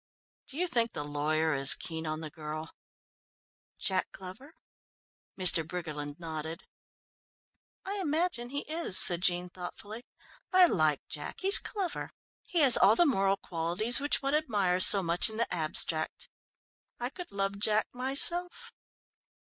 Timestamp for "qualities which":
13.37-14.23